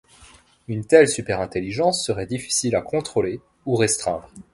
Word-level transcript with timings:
Une 0.67 0.83
telle 0.83 1.07
superintelligence 1.07 2.03
serait 2.03 2.25
difficile 2.25 2.75
à 2.75 2.81
contrôler 2.81 3.39
ou 3.67 3.75
restreindre. 3.75 4.31